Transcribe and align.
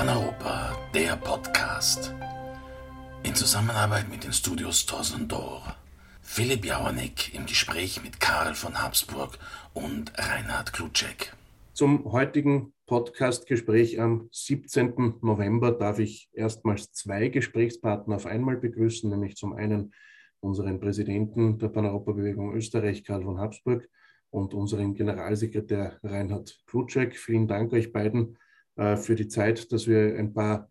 Paneuropa, 0.00 0.78
der 0.94 1.14
Podcast. 1.16 2.14
In 3.22 3.34
Zusammenarbeit 3.34 4.08
mit 4.08 4.24
den 4.24 4.32
Studios 4.32 4.86
Torsendor. 4.86 5.76
Philipp 6.22 6.64
Jauernick 6.64 7.34
im 7.34 7.44
Gespräch 7.44 8.02
mit 8.02 8.18
Karl 8.18 8.54
von 8.54 8.82
Habsburg 8.82 9.38
und 9.74 10.10
Reinhard 10.16 10.72
Klutschek. 10.72 11.36
Zum 11.74 12.10
heutigen 12.10 12.72
Podcast-Gespräch 12.86 14.00
am 14.00 14.30
17. 14.32 15.16
November 15.20 15.70
darf 15.70 15.98
ich 15.98 16.30
erstmals 16.32 16.92
zwei 16.92 17.28
Gesprächspartner 17.28 18.16
auf 18.16 18.24
einmal 18.24 18.56
begrüßen, 18.56 19.10
nämlich 19.10 19.36
zum 19.36 19.52
einen 19.52 19.92
unseren 20.40 20.80
Präsidenten 20.80 21.58
der 21.58 21.68
Paneuropa-Bewegung 21.68 22.54
Österreich, 22.54 23.04
Karl 23.04 23.22
von 23.22 23.38
Habsburg, 23.38 23.86
und 24.30 24.54
unseren 24.54 24.94
Generalsekretär 24.94 25.98
Reinhard 26.02 26.58
Klutschek. 26.64 27.18
Vielen 27.18 27.48
Dank 27.48 27.74
euch 27.74 27.92
beiden 27.92 28.38
für 28.96 29.14
die 29.14 29.28
Zeit, 29.28 29.70
dass 29.72 29.86
wir 29.86 30.16
ein 30.16 30.32
paar 30.32 30.70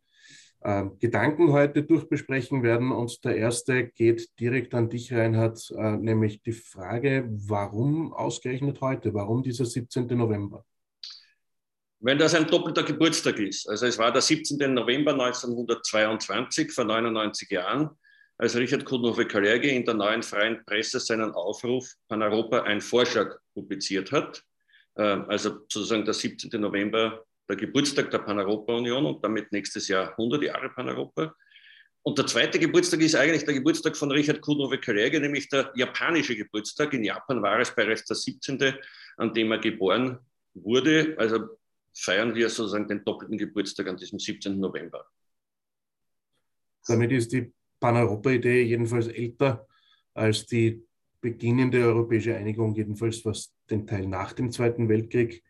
äh, 0.62 0.86
Gedanken 1.00 1.54
heute 1.54 1.84
durchbesprechen 1.84 2.64
werden. 2.64 2.92
Und 2.92 3.24
der 3.24 3.38
erste 3.38 3.88
geht 3.88 4.28
direkt 4.40 4.74
an 4.74 4.90
dich, 4.90 5.14
Reinhard, 5.14 5.72
äh, 5.72 5.96
nämlich 5.96 6.42
die 6.42 6.52
Frage, 6.52 7.30
warum 7.30 8.14
ausgerechnet 8.14 8.82
heute? 8.82 9.14
Warum 9.14 9.42
dieser 9.42 9.66
17. 9.66 10.08
November? 10.08 10.66
Wenn 12.02 12.18
das 12.18 12.36
ein 12.36 12.48
doppelter 12.48 12.84
Geburtstag 12.84 13.40
ist, 13.40 13.70
also 13.70 13.86
es 13.86 13.98
war 13.98 14.12
der 14.12 14.22
17. 14.22 14.74
November 14.74 15.12
1922, 15.14 16.72
vor 16.72 16.86
99 16.86 17.50
Jahren, 17.50 17.90
als 18.38 18.56
Richard 18.56 18.86
Kudnow-Kalergi 18.86 19.70
in 19.70 19.86
der 19.86 19.96
neuen 19.96 20.24
freien 20.24 20.64
Presse 20.66 21.00
seinen 21.00 21.32
Aufruf 21.32 21.94
Pan 22.08 22.22
Europa 22.22 22.62
ein 22.64 22.80
Vorschlag 22.80 23.38
publiziert 23.54 24.14
hat. 24.14 24.42
Also 24.96 25.50
sozusagen 25.68 26.06
der 26.06 26.14
17. 26.14 26.50
November 26.62 27.26
der 27.50 27.56
Geburtstag 27.56 28.12
der 28.12 28.20
Pan-Europa-Union 28.20 29.06
und 29.06 29.24
damit 29.24 29.52
nächstes 29.52 29.88
Jahr 29.88 30.12
100 30.12 30.44
Jahre 30.44 30.70
Pan-Europa. 30.70 31.36
Und 32.04 32.18
der 32.18 32.28
zweite 32.28 32.60
Geburtstag 32.60 33.02
ist 33.02 33.16
eigentlich 33.16 33.44
der 33.44 33.56
Geburtstag 33.56 33.98
von 33.98 34.12
Richard 34.12 34.42
Kunowe-Kalergi, 34.42 35.20
nämlich 35.20 35.50
der 35.50 35.72
japanische 35.76 36.36
Geburtstag. 36.36 36.94
In 36.94 37.04
Japan 37.04 37.42
war 37.42 37.60
es 37.60 37.74
bereits 37.74 38.06
der 38.06 38.16
17., 38.16 38.76
an 39.18 39.34
dem 39.34 39.52
er 39.52 39.58
geboren 39.58 40.20
wurde. 40.54 41.16
Also 41.18 41.58
feiern 41.94 42.36
wir 42.36 42.50
sozusagen 42.50 42.88
den 42.88 43.04
doppelten 43.04 43.38
Geburtstag 43.38 43.88
an 43.88 43.98
diesem 43.98 44.20
17. 44.20 44.60
November. 44.60 45.06
Damit 46.88 47.12
ist 47.12 47.34
die 47.34 47.52
Pan-Europa-Idee 47.80 48.64
jedenfalls 48.64 49.08
älter 49.08 49.68
als 50.14 50.46
die 50.46 50.84
beginnende 51.20 51.80
europäische 51.80 52.36
Einigung, 52.36 52.76
jedenfalls 52.76 53.26
was 53.26 53.54
den 53.70 53.86
Teil 53.86 54.08
nach 54.08 54.34
dem 54.34 54.52
Zweiten 54.52 54.88
Weltkrieg 54.88 55.44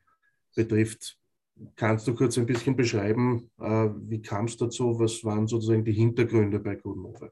betrifft. 0.55 1.18
Kannst 1.75 2.07
du 2.07 2.15
kurz 2.15 2.37
ein 2.37 2.45
bisschen 2.45 2.75
beschreiben, 2.75 3.49
äh, 3.59 3.89
wie 4.07 4.21
kam 4.21 4.45
es 4.45 4.55
dazu? 4.57 4.97
Was 4.99 5.23
waren 5.23 5.47
sozusagen 5.47 5.83
die 5.83 5.91
Hintergründe 5.91 6.59
bei 6.59 6.75
Gudenhofer? 6.75 7.31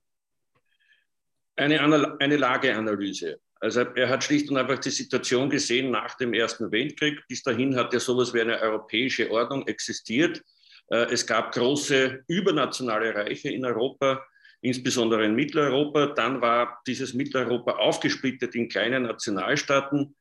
Eine, 1.56 2.20
eine 2.20 2.38
Lageanalyse. 2.38 3.39
Also 3.59 3.81
er 3.81 4.09
hat 4.09 4.23
schlicht 4.23 4.50
und 4.50 4.58
einfach 4.58 4.78
die 4.78 4.92
Situation 4.92 5.50
gesehen 5.50 5.92
nach 5.92 6.16
dem 6.16 6.33
Ersten 6.33 6.72
Weltkrieg. 6.72 7.23
Bis 7.28 7.42
dahin 7.42 7.75
hat 7.75 7.94
ja 7.94 8.00
sowas 8.00 8.33
wie 8.33 8.42
eine 8.42 8.59
europäische 8.59 9.31
Ordnung 9.31 9.66
existiert. 9.67 10.44
Äh, 10.89 11.11
es 11.11 11.25
gab 11.25 11.53
große 11.53 12.23
übernationale 12.28 13.16
Reiche 13.16 13.50
in 13.50 13.66
Europa, 13.66 14.23
insbesondere 14.61 15.25
in 15.25 15.36
Mitteleuropa. 15.36 16.08
Dann 16.08 16.42
war 16.42 16.81
dieses 16.86 17.14
Mitteleuropa 17.14 17.73
aufgesplittet 17.78 18.53
in 18.55 18.70
kleine 18.70 19.00
Nationalstaaten, 19.00 20.16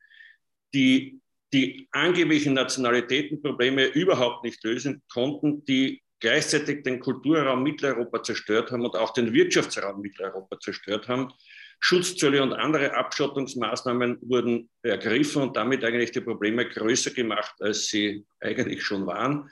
die 0.73 1.19
die 1.53 1.87
angeblichen 1.91 2.53
Nationalitätenprobleme 2.53 3.85
überhaupt 3.85 4.43
nicht 4.43 4.63
lösen 4.63 5.01
konnten, 5.11 5.63
die 5.65 6.01
gleichzeitig 6.19 6.83
den 6.83 6.99
Kulturraum 6.99 7.63
Mitteleuropa 7.63 8.23
zerstört 8.23 8.71
haben 8.71 8.85
und 8.85 8.95
auch 8.95 9.13
den 9.13 9.33
Wirtschaftsraum 9.33 10.01
Mitteleuropa 10.01 10.59
zerstört 10.59 11.07
haben. 11.07 11.31
Schutzzölle 11.79 12.41
und 12.41 12.53
andere 12.53 12.95
Abschottungsmaßnahmen 12.95 14.17
wurden 14.21 14.69
ergriffen 14.81 15.43
und 15.43 15.55
damit 15.55 15.83
eigentlich 15.83 16.11
die 16.11 16.21
Probleme 16.21 16.67
größer 16.67 17.11
gemacht, 17.11 17.53
als 17.59 17.87
sie 17.87 18.25
eigentlich 18.39 18.83
schon 18.83 19.05
waren. 19.05 19.49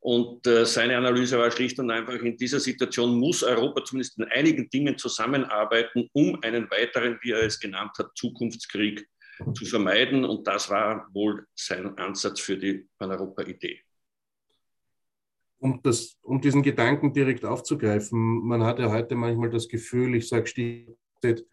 Und 0.00 0.46
äh, 0.46 0.64
seine 0.64 0.96
Analyse 0.96 1.38
war 1.38 1.50
schlicht 1.50 1.78
und 1.78 1.90
einfach, 1.90 2.14
in 2.14 2.36
dieser 2.36 2.60
Situation 2.60 3.18
muss 3.18 3.42
Europa 3.42 3.84
zumindest 3.84 4.18
in 4.18 4.24
einigen 4.24 4.68
Dingen 4.70 4.96
zusammenarbeiten, 4.96 6.08
um 6.12 6.40
einen 6.42 6.70
weiteren, 6.70 7.18
wie 7.22 7.32
er 7.32 7.42
es 7.42 7.58
genannt 7.58 7.92
hat, 7.98 8.10
Zukunftskrieg 8.16 9.06
zu 9.54 9.64
vermeiden. 9.64 10.24
Und 10.24 10.46
das 10.46 10.70
war 10.70 11.08
wohl 11.12 11.46
sein 11.54 11.96
Ansatz 11.98 12.40
für 12.40 12.56
die 12.56 12.88
Paneuropa-Idee. 12.98 13.80
Um, 15.60 15.82
um 16.22 16.40
diesen 16.40 16.62
Gedanken 16.62 17.12
direkt 17.12 17.44
aufzugreifen, 17.44 18.46
man 18.46 18.62
hat 18.62 18.78
ja 18.78 18.90
heute 18.90 19.16
manchmal 19.16 19.50
das 19.50 19.68
Gefühl, 19.68 20.14
ich 20.14 20.28
sage 20.28 20.46
Stichwort, 20.46 21.44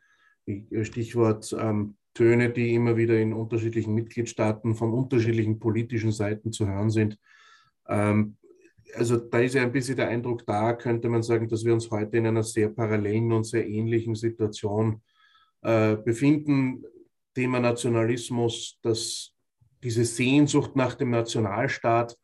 Stichwort 0.84 1.56
ähm, 1.57 1.97
Töne, 2.13 2.51
die 2.51 2.74
immer 2.74 2.97
wieder 2.97 3.19
in 3.19 3.34
unterschiedlichen 3.34 3.94
Mitgliedstaaten 3.94 4.75
von 4.75 4.94
unterschiedlichen 4.94 5.59
politischen 5.59 6.12
Seiten 6.12 6.51
zu 6.51 6.68
hören 6.68 6.90
sind. 6.90 7.19
Ähm, 7.88 8.38
also 8.95 9.18
da 9.18 9.40
ist 9.40 9.56
ja 9.56 9.63
ein 9.63 9.72
bisschen 9.72 9.97
der 9.97 10.07
Eindruck 10.07 10.45
da, 10.45 10.74
könnte 10.74 11.09
man 11.09 11.24
sagen, 11.24 11.50
dass 11.50 11.66
wir 11.66 11.74
uns 11.74 11.90
heute 11.91 12.18
in 12.18 12.28
einer 12.28 12.44
sehr 12.44 12.69
parallelen 12.69 13.31
und 13.31 13.44
sehr 13.44 13.68
ähnlichen 13.68 14.16
Situation 14.16 15.01
äh, 15.62 15.97
befinden. 15.97 16.84
Thema 17.35 17.59
Nationalismus, 17.59 18.79
dass 18.81 19.34
diese 19.84 20.06
Sehnsucht 20.06 20.75
nach 20.75 20.96
dem 20.96 21.12
Nationalstaat, 21.12 22.18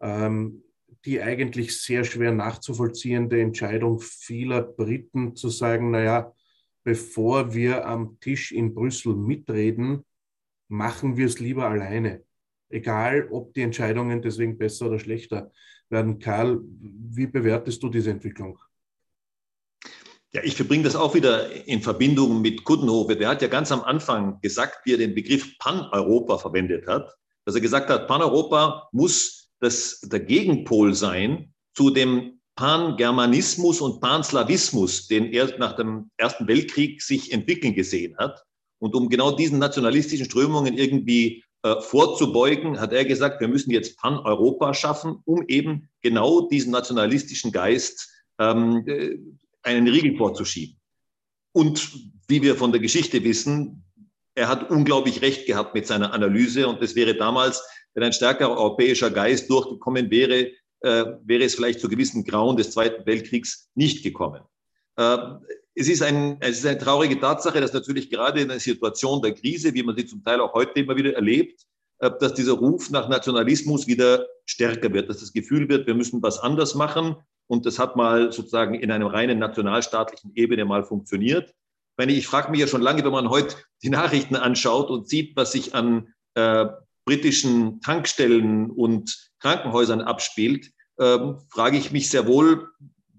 ähm, 0.00 0.62
die 1.04 1.22
eigentlich 1.22 1.80
sehr 1.80 2.04
schwer 2.04 2.32
nachzuvollziehende 2.32 3.40
Entscheidung 3.40 4.00
vieler 4.00 4.62
Briten 4.62 5.34
zu 5.34 5.48
sagen, 5.48 5.90
naja, 5.92 6.34
bevor 6.82 7.54
wir 7.54 7.86
am 7.86 8.18
Tisch 8.20 8.52
in 8.52 8.74
Brüssel 8.74 9.14
mitreden, 9.14 10.04
machen 10.68 11.16
wir 11.16 11.26
es 11.26 11.38
lieber 11.38 11.68
alleine. 11.68 12.24
Egal, 12.68 13.28
ob 13.30 13.54
die 13.54 13.62
Entscheidungen 13.62 14.20
deswegen 14.20 14.58
besser 14.58 14.86
oder 14.86 14.98
schlechter 14.98 15.50
werden. 15.88 16.18
Karl, 16.18 16.60
wie 16.62 17.26
bewertest 17.26 17.82
du 17.82 17.88
diese 17.88 18.10
Entwicklung? 18.10 18.58
Ja, 20.32 20.42
ich 20.44 20.54
verbringe 20.54 20.84
das 20.84 20.94
auch 20.94 21.14
wieder 21.14 21.50
in 21.66 21.82
Verbindung 21.82 22.40
mit 22.40 22.62
Kuddenhofe. 22.62 23.16
Der 23.16 23.28
hat 23.28 23.42
ja 23.42 23.48
ganz 23.48 23.72
am 23.72 23.82
Anfang 23.82 24.40
gesagt, 24.40 24.78
wie 24.84 24.92
er 24.92 24.98
den 24.98 25.14
Begriff 25.14 25.58
Pan-Europa 25.58 26.38
verwendet 26.38 26.86
hat, 26.86 27.16
dass 27.44 27.56
er 27.56 27.60
gesagt 27.60 27.90
hat, 27.90 28.06
Pan-Europa 28.06 28.88
muss 28.92 29.50
das, 29.58 30.00
der 30.02 30.20
Gegenpol 30.20 30.94
sein 30.94 31.52
zu 31.74 31.90
dem 31.90 32.40
Pan-Germanismus 32.54 33.80
und 33.80 34.00
Pan-Slawismus, 34.00 35.08
den 35.08 35.32
er 35.32 35.58
nach 35.58 35.74
dem 35.74 36.10
Ersten 36.16 36.46
Weltkrieg 36.46 37.02
sich 37.02 37.32
entwickeln 37.32 37.74
gesehen 37.74 38.16
hat. 38.16 38.44
Und 38.78 38.94
um 38.94 39.08
genau 39.08 39.32
diesen 39.32 39.58
nationalistischen 39.58 40.26
Strömungen 40.26 40.78
irgendwie 40.78 41.42
äh, 41.62 41.80
vorzubeugen, 41.80 42.78
hat 42.78 42.92
er 42.92 43.04
gesagt, 43.04 43.40
wir 43.40 43.48
müssen 43.48 43.72
jetzt 43.72 43.98
Pan-Europa 43.98 44.74
schaffen, 44.74 45.18
um 45.24 45.44
eben 45.48 45.88
genau 46.02 46.48
diesen 46.48 46.70
nationalistischen 46.70 47.50
Geist 47.50 48.08
ähm, 48.38 48.84
äh, 48.86 49.18
einen 49.62 49.88
Riegel 49.88 50.16
vorzuschieben. 50.16 50.76
Und 51.52 51.92
wie 52.28 52.42
wir 52.42 52.56
von 52.56 52.72
der 52.72 52.80
Geschichte 52.80 53.22
wissen, 53.24 53.84
er 54.34 54.48
hat 54.48 54.70
unglaublich 54.70 55.22
recht 55.22 55.46
gehabt 55.46 55.74
mit 55.74 55.86
seiner 55.86 56.12
Analyse 56.12 56.68
und 56.68 56.80
es 56.82 56.94
wäre 56.94 57.16
damals, 57.16 57.62
wenn 57.94 58.04
ein 58.04 58.12
stärkerer 58.12 58.56
europäischer 58.56 59.10
Geist 59.10 59.50
durchgekommen 59.50 60.10
wäre, 60.10 60.52
äh, 60.82 61.04
wäre 61.24 61.44
es 61.44 61.56
vielleicht 61.56 61.80
zu 61.80 61.88
gewissen 61.88 62.24
Grauen 62.24 62.56
des 62.56 62.70
Zweiten 62.70 63.04
Weltkriegs 63.04 63.68
nicht 63.74 64.02
gekommen. 64.02 64.42
Äh, 64.96 65.18
es, 65.74 65.88
ist 65.88 66.02
ein, 66.02 66.36
es 66.40 66.58
ist 66.58 66.66
eine 66.66 66.78
traurige 66.78 67.18
Tatsache, 67.18 67.60
dass 67.60 67.72
natürlich 67.72 68.10
gerade 68.10 68.40
in 68.40 68.50
einer 68.50 68.60
Situation 68.60 69.20
der 69.20 69.34
Krise, 69.34 69.74
wie 69.74 69.82
man 69.82 69.96
sie 69.96 70.06
zum 70.06 70.22
Teil 70.22 70.40
auch 70.40 70.54
heute 70.54 70.80
immer 70.80 70.96
wieder 70.96 71.14
erlebt, 71.14 71.66
äh, 71.98 72.10
dass 72.20 72.34
dieser 72.34 72.52
Ruf 72.52 72.90
nach 72.90 73.08
Nationalismus 73.08 73.86
wieder 73.86 74.26
stärker 74.46 74.92
wird, 74.92 75.08
dass 75.10 75.18
das 75.18 75.32
Gefühl 75.32 75.68
wird, 75.68 75.86
wir 75.86 75.94
müssen 75.94 76.22
was 76.22 76.38
anders 76.38 76.74
machen, 76.74 77.16
und 77.50 77.66
das 77.66 77.80
hat 77.80 77.96
mal 77.96 78.30
sozusagen 78.30 78.74
in 78.74 78.92
einem 78.92 79.08
reinen 79.08 79.40
nationalstaatlichen 79.40 80.30
Ebene 80.36 80.64
mal 80.64 80.84
funktioniert. 80.84 81.52
Ich, 81.98 82.18
ich 82.18 82.26
frage 82.28 82.52
mich 82.52 82.60
ja 82.60 82.68
schon 82.68 82.80
lange, 82.80 83.04
wenn 83.04 83.10
man 83.10 83.28
heute 83.28 83.56
die 83.82 83.90
Nachrichten 83.90 84.36
anschaut 84.36 84.88
und 84.88 85.08
sieht, 85.08 85.36
was 85.36 85.50
sich 85.50 85.74
an 85.74 86.14
äh, 86.34 86.66
britischen 87.04 87.80
Tankstellen 87.80 88.70
und 88.70 89.32
Krankenhäusern 89.40 90.00
abspielt, 90.00 90.70
äh, 90.98 91.18
frage 91.48 91.76
ich 91.76 91.90
mich 91.90 92.08
sehr 92.08 92.28
wohl, 92.28 92.68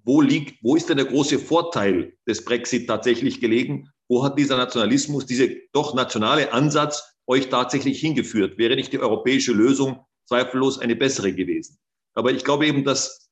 wo 0.06 0.22
liegt, 0.22 0.64
wo 0.64 0.78
ist 0.78 0.88
denn 0.88 0.98
der 0.98 1.08
große 1.08 1.38
Vorteil 1.38 2.14
des 2.26 2.46
Brexit 2.46 2.88
tatsächlich 2.88 3.42
gelegen? 3.42 3.90
Wo 4.08 4.24
hat 4.24 4.40
dieser 4.40 4.56
Nationalismus, 4.56 5.26
dieser 5.26 5.48
doch 5.74 5.94
nationale 5.94 6.54
Ansatz 6.54 7.18
euch 7.28 7.50
tatsächlich 7.50 8.00
hingeführt? 8.00 8.58
Wäre 8.58 8.78
nicht 8.78 8.94
die 8.94 9.00
europäische 9.00 9.52
Lösung 9.52 10.06
zweifellos 10.26 10.80
eine 10.80 10.96
bessere 10.96 11.34
gewesen? 11.34 11.78
Aber 12.14 12.32
ich 12.32 12.46
glaube 12.46 12.66
eben, 12.66 12.86
dass 12.86 13.31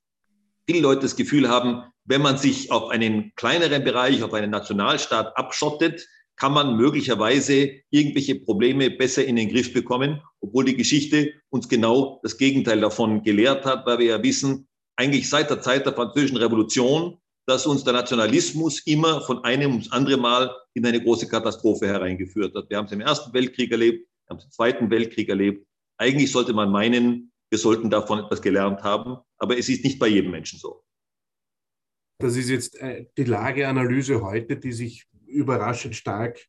viele 0.69 0.81
Leute 0.81 1.01
das 1.01 1.15
Gefühl 1.15 1.49
haben, 1.49 1.81
wenn 2.05 2.21
man 2.21 2.37
sich 2.37 2.71
auf 2.71 2.89
einen 2.89 3.33
kleineren 3.35 3.83
Bereich, 3.83 4.21
auf 4.21 4.35
einen 4.35 4.51
Nationalstaat 4.51 5.35
abschottet, 5.35 6.07
kann 6.35 6.53
man 6.53 6.77
möglicherweise 6.77 7.71
irgendwelche 7.89 8.35
Probleme 8.35 8.91
besser 8.91 9.25
in 9.25 9.35
den 9.35 9.49
Griff 9.49 9.73
bekommen, 9.73 10.21
obwohl 10.41 10.65
die 10.65 10.77
Geschichte 10.77 11.33
uns 11.49 11.69
genau 11.69 12.19
das 12.21 12.37
Gegenteil 12.37 12.81
davon 12.81 13.23
gelehrt 13.23 13.65
hat, 13.65 13.87
weil 13.87 13.97
wir 13.97 14.05
ja 14.05 14.21
wissen, 14.21 14.67
eigentlich 14.95 15.27
seit 15.27 15.49
der 15.49 15.59
Zeit 15.59 15.87
der 15.87 15.93
Französischen 15.93 16.37
Revolution, 16.37 17.17
dass 17.47 17.65
uns 17.65 17.83
der 17.83 17.93
Nationalismus 17.93 18.85
immer 18.85 19.21
von 19.21 19.43
einem 19.43 19.71
ums 19.71 19.91
andere 19.91 20.17
Mal 20.17 20.55
in 20.75 20.85
eine 20.85 21.01
große 21.01 21.27
Katastrophe 21.27 21.87
hereingeführt 21.87 22.53
hat. 22.53 22.69
Wir 22.69 22.77
haben 22.77 22.85
es 22.85 22.91
im 22.91 23.01
Ersten 23.01 23.33
Weltkrieg 23.33 23.71
erlebt, 23.71 24.07
wir 24.27 24.29
haben 24.29 24.37
es 24.37 24.45
im 24.45 24.51
Zweiten 24.51 24.91
Weltkrieg 24.91 25.29
erlebt. 25.29 25.65
Eigentlich 25.97 26.31
sollte 26.31 26.53
man 26.53 26.71
meinen, 26.71 27.31
wir 27.49 27.57
sollten 27.57 27.89
davon 27.89 28.19
etwas 28.19 28.41
gelernt 28.41 28.83
haben, 28.83 29.17
aber 29.37 29.57
es 29.57 29.69
ist 29.69 29.83
nicht 29.83 29.99
bei 29.99 30.07
jedem 30.07 30.31
Menschen 30.31 30.59
so. 30.59 30.83
Das 32.19 32.35
ist 32.35 32.49
jetzt 32.49 32.79
äh, 32.81 33.05
die 33.17 33.23
Lageanalyse 33.23 34.21
heute, 34.21 34.57
die 34.57 34.73
sich 34.73 35.07
überraschend 35.25 35.95
stark 35.95 36.39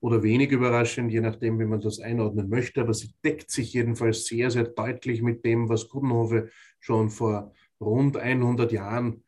oder 0.00 0.22
wenig 0.22 0.50
überraschend, 0.50 1.12
je 1.12 1.20
nachdem, 1.20 1.58
wie 1.60 1.66
man 1.66 1.80
das 1.80 2.00
einordnen 2.00 2.48
möchte, 2.48 2.80
aber 2.80 2.94
sie 2.94 3.14
deckt 3.24 3.50
sich 3.50 3.72
jedenfalls 3.72 4.24
sehr, 4.24 4.50
sehr 4.50 4.64
deutlich 4.64 5.22
mit 5.22 5.44
dem, 5.44 5.68
was 5.68 5.88
Gudenhove 5.88 6.48
schon 6.80 7.10
vor 7.10 7.52
rund 7.80 8.16
100 8.16 8.72
Jahren 8.72 9.22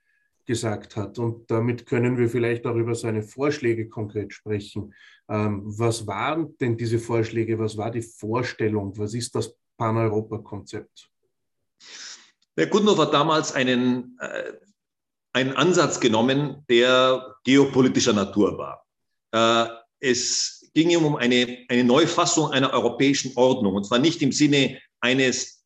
gesagt 0.44 0.96
hat. 0.96 1.18
Und 1.18 1.50
damit 1.50 1.86
können 1.86 2.18
wir 2.18 2.28
vielleicht 2.28 2.66
auch 2.66 2.74
über 2.74 2.94
seine 2.94 3.22
Vorschläge 3.22 3.88
konkret 3.88 4.32
sprechen. 4.32 4.92
Ähm, 5.28 5.62
was 5.64 6.06
waren 6.06 6.56
denn 6.58 6.76
diese 6.76 6.98
Vorschläge? 6.98 7.58
Was 7.58 7.76
war 7.76 7.90
die 7.90 8.02
Vorstellung? 8.02 8.96
Was 8.98 9.14
ist 9.14 9.34
das 9.34 9.56
Pan-Europa-Konzept? 9.76 11.11
Herr 12.56 12.66
Gudnow 12.66 12.98
hat 12.98 13.14
damals 13.14 13.52
einen, 13.52 14.18
äh, 14.20 14.52
einen 15.32 15.54
Ansatz 15.56 16.00
genommen, 16.00 16.64
der 16.68 17.36
geopolitischer 17.44 18.12
Natur 18.12 18.58
war. 18.58 18.86
Äh, 19.32 19.72
es 20.00 20.70
ging 20.74 20.90
ihm 20.90 21.04
um 21.04 21.16
eine, 21.16 21.64
eine 21.68 21.84
Neufassung 21.84 22.50
einer 22.50 22.72
europäischen 22.72 23.32
Ordnung. 23.36 23.74
Und 23.74 23.84
zwar 23.84 23.98
nicht 23.98 24.20
im 24.20 24.32
Sinne 24.32 24.78
eines 25.00 25.64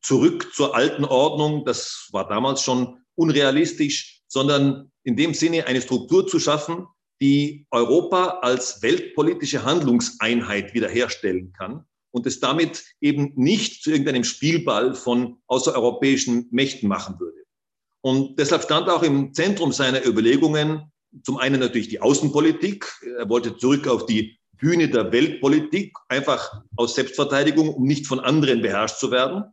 zurück 0.00 0.50
zur 0.54 0.76
alten 0.76 1.04
Ordnung, 1.04 1.64
das 1.64 2.08
war 2.12 2.28
damals 2.28 2.62
schon 2.62 2.98
unrealistisch, 3.14 4.22
sondern 4.28 4.92
in 5.02 5.16
dem 5.16 5.34
Sinne 5.34 5.66
eine 5.66 5.82
Struktur 5.82 6.26
zu 6.26 6.38
schaffen, 6.38 6.86
die 7.20 7.66
Europa 7.70 8.38
als 8.42 8.80
weltpolitische 8.82 9.64
Handlungseinheit 9.64 10.72
wiederherstellen 10.72 11.52
kann 11.52 11.84
und 12.18 12.26
es 12.26 12.40
damit 12.40 12.84
eben 13.00 13.32
nicht 13.36 13.84
zu 13.84 13.92
irgendeinem 13.92 14.24
Spielball 14.24 14.94
von 14.94 15.38
außereuropäischen 15.46 16.48
Mächten 16.50 16.88
machen 16.88 17.20
würde. 17.20 17.38
Und 18.00 18.40
deshalb 18.40 18.64
stand 18.64 18.88
auch 18.88 19.04
im 19.04 19.32
Zentrum 19.34 19.72
seiner 19.72 20.04
Überlegungen 20.04 20.90
zum 21.22 21.36
einen 21.38 21.60
natürlich 21.60 21.88
die 21.88 22.00
Außenpolitik. 22.00 22.86
Er 23.18 23.28
wollte 23.28 23.56
zurück 23.56 23.86
auf 23.86 24.06
die 24.06 24.36
Bühne 24.58 24.88
der 24.88 25.12
Weltpolitik, 25.12 25.96
einfach 26.08 26.60
aus 26.76 26.96
Selbstverteidigung, 26.96 27.72
um 27.72 27.84
nicht 27.84 28.08
von 28.08 28.18
anderen 28.18 28.62
beherrscht 28.62 28.98
zu 28.98 29.12
werden. 29.12 29.44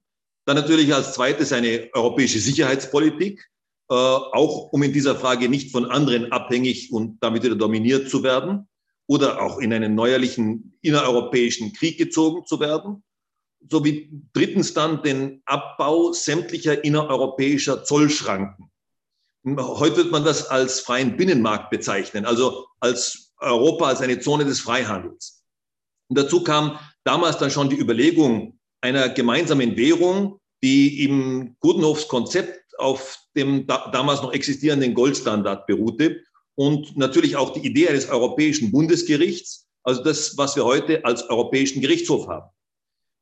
Dann 0.45 0.56
natürlich 0.56 0.94
als 0.94 1.13
zweites 1.13 1.53
eine 1.53 1.89
europäische 1.94 2.39
Sicherheitspolitik, 2.39 3.47
äh, 3.89 3.94
auch 3.94 4.73
um 4.73 4.81
in 4.81 4.91
dieser 4.91 5.15
Frage 5.15 5.50
nicht 5.50 5.71
von 5.71 5.85
anderen 5.85 6.31
abhängig 6.31 6.91
und 6.91 7.21
damit 7.21 7.44
wieder 7.44 7.56
dominiert 7.56 8.09
zu 8.09 8.23
werden 8.23 8.67
oder 9.07 9.42
auch 9.42 9.60
in 9.60 9.74
einen 9.74 9.96
neuerlichen 9.96 10.78
innereuropäischen 10.81 11.74
Krieg 11.74 11.98
gezogen 11.98 12.46
zu 12.46 12.60
werden. 12.60 13.04
Sowie 13.69 14.12
drittens 14.34 14.74
dann 14.74 15.02
den 15.02 15.42
Abbau 15.46 16.12
sämtlicher 16.12 16.84
innereuropäischer 16.84 17.84
Zollschranken. 17.84 18.72
Heute 19.46 19.98
wird 19.98 20.12
man 20.12 20.24
das 20.24 20.48
als 20.48 20.80
freien 20.80 21.18
Binnenmarkt 21.18 21.69
bezeichnen, 21.69 22.25
also 22.25 22.66
als 22.80 23.34
Europa 23.40 23.88
als 23.88 24.02
eine 24.02 24.19
Zone 24.19 24.46
des 24.46 24.60
Freihandels. 24.60 25.44
Und 26.08 26.18
dazu 26.18 26.44
kam 26.44 26.80
damals 27.04 27.38
dann 27.38 27.51
schon 27.51 27.69
die 27.69 27.80
Überlegung 27.80 28.60
einer 28.81 29.10
gemeinsamen 29.10 29.78
Währung, 29.78 30.40
die 30.63 31.04
im 31.04 31.56
Gudenhofs 31.60 32.08
Konzept 32.08 32.62
auf 32.80 33.18
dem 33.36 33.68
da, 33.68 33.90
damals 33.92 34.22
noch 34.22 34.34
existierenden 34.34 34.94
Goldstandard 34.94 35.68
beruhte 35.68 36.22
und 36.56 36.98
natürlich 36.98 37.36
auch 37.36 37.52
die 37.52 37.66
Idee 37.66 37.90
eines 37.90 38.10
europäischen 38.10 38.72
Bundesgerichts, 38.72 39.68
also 39.84 40.04
das, 40.04 40.38
was 40.38 40.56
wir 40.56 40.66
heute 40.66 41.04
als 41.06 41.30
Europäischen 41.30 41.81
Gerichtshof 41.81 42.28
haben. 42.28 42.50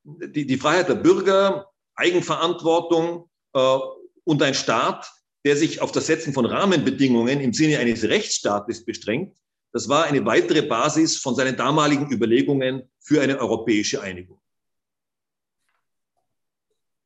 Die, 0.03 0.45
die 0.45 0.57
Freiheit 0.57 0.89
der 0.89 0.95
Bürger, 0.95 1.69
Eigenverantwortung 1.95 3.29
äh, 3.53 3.77
und 4.23 4.41
ein 4.41 4.53
Staat, 4.53 5.11
der 5.45 5.57
sich 5.57 5.81
auf 5.81 5.91
das 5.91 6.07
Setzen 6.07 6.33
von 6.33 6.45
Rahmenbedingungen 6.45 7.41
im 7.41 7.53
Sinne 7.53 7.79
eines 7.79 8.03
Rechtsstaates 8.03 8.85
beschränkt, 8.85 9.37
das 9.73 9.89
war 9.89 10.05
eine 10.05 10.23
weitere 10.25 10.61
Basis 10.61 11.17
von 11.17 11.35
seinen 11.35 11.57
damaligen 11.57 12.11
Überlegungen 12.11 12.83
für 12.99 13.21
eine 13.21 13.39
europäische 13.39 14.01
Einigung. 14.01 14.39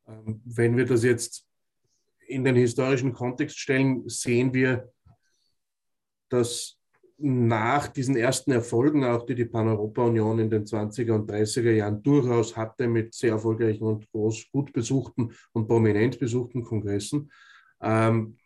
Ähm, 0.06 0.40
wenn 0.44 0.76
wir 0.76 0.84
das 0.84 1.02
jetzt 1.02 1.46
in 2.26 2.44
den 2.44 2.56
historischen 2.56 3.12
Kontext 3.12 3.58
stellen, 3.58 4.06
sehen 4.08 4.52
wir, 4.52 4.92
dass 6.28 6.78
nach 7.20 7.88
diesen 7.88 8.16
ersten 8.16 8.52
Erfolgen, 8.52 9.04
auch 9.04 9.26
die 9.26 9.34
die 9.34 9.44
Pan-Europa-Union 9.44 10.38
in 10.38 10.50
den 10.50 10.64
20er 10.64 11.12
und 11.12 11.30
30er 11.30 11.72
Jahren 11.72 12.00
durchaus 12.02 12.56
hatte 12.56 12.86
mit 12.86 13.12
sehr 13.12 13.32
erfolgreichen 13.32 13.84
und 13.84 14.08
groß 14.12 14.50
gut 14.52 14.72
besuchten 14.72 15.32
und 15.52 15.66
prominent 15.66 16.18
besuchten 16.20 16.62
Kongressen, 16.62 17.30
ähm, 17.80 18.36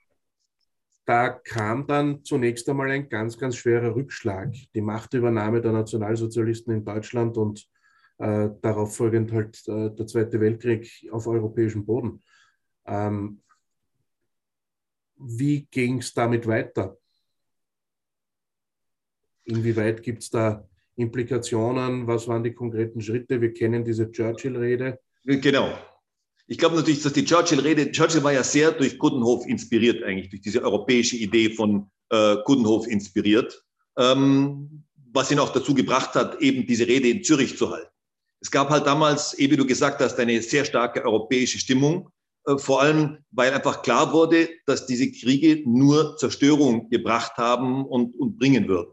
da 1.05 1.29
kam 1.31 1.87
dann 1.87 2.25
zunächst 2.25 2.69
einmal 2.69 2.90
ein 2.90 3.08
ganz, 3.08 3.37
ganz 3.37 3.56
schwerer 3.56 3.94
Rückschlag. 3.94 4.55
Die 4.75 4.81
Machtübernahme 4.81 5.61
der 5.61 5.73
Nationalsozialisten 5.73 6.73
in 6.75 6.85
Deutschland 6.85 7.37
und 7.37 7.69
äh, 8.19 8.49
darauf 8.62 8.96
folgend 8.96 9.32
halt 9.32 9.61
äh, 9.67 9.90
der 9.90 10.06
Zweite 10.06 10.40
Weltkrieg 10.40 11.08
auf 11.11 11.26
europäischem 11.26 11.85
Boden. 11.85 12.23
Ähm, 12.87 13.43
wie 15.17 15.67
ging 15.70 15.99
es 15.99 16.14
damit 16.14 16.46
weiter? 16.46 16.96
Inwieweit 19.44 20.02
gibt 20.02 20.22
es 20.22 20.30
da 20.30 20.68
Implikationen? 20.96 22.06
Was 22.06 22.28
waren 22.28 22.44
die 22.44 22.52
konkreten 22.52 23.00
Schritte? 23.00 23.40
Wir 23.40 23.52
kennen 23.52 23.84
diese 23.84 24.10
Churchill-Rede. 24.10 24.98
Genau. 25.24 25.72
Ich 26.46 26.58
glaube 26.58 26.76
natürlich, 26.76 27.02
dass 27.02 27.12
die 27.12 27.24
Churchill-Rede, 27.24 27.92
Churchill 27.92 28.22
war 28.22 28.32
ja 28.32 28.42
sehr 28.42 28.72
durch 28.72 28.98
Gudenhof 28.98 29.46
inspiriert, 29.46 30.02
eigentlich 30.02 30.30
durch 30.30 30.42
diese 30.42 30.62
europäische 30.62 31.16
Idee 31.16 31.50
von 31.50 31.90
äh, 32.10 32.36
Gudenhof 32.44 32.86
inspiriert, 32.86 33.64
ähm, 33.96 34.84
was 35.12 35.30
ihn 35.30 35.38
auch 35.38 35.52
dazu 35.52 35.74
gebracht 35.74 36.14
hat, 36.14 36.40
eben 36.40 36.66
diese 36.66 36.86
Rede 36.86 37.08
in 37.08 37.24
Zürich 37.24 37.56
zu 37.56 37.70
halten. 37.70 37.88
Es 38.40 38.50
gab 38.50 38.70
halt 38.70 38.86
damals, 38.86 39.36
wie 39.38 39.56
du 39.56 39.64
gesagt 39.64 40.00
hast, 40.00 40.18
eine 40.18 40.42
sehr 40.42 40.64
starke 40.64 41.04
europäische 41.04 41.58
Stimmung, 41.58 42.10
äh, 42.46 42.58
vor 42.58 42.82
allem 42.82 43.18
weil 43.30 43.52
einfach 43.52 43.82
klar 43.82 44.12
wurde, 44.12 44.49
dass 44.66 44.87
diese 44.87 45.11
Kriege 45.11 45.62
nur 45.64 46.16
Zerstörung 46.16 46.90
gebracht 46.90 47.37
haben 47.37 47.87
und, 47.87 48.18
und 48.18 48.38
bringen 48.38 48.68
würden. 48.68 48.92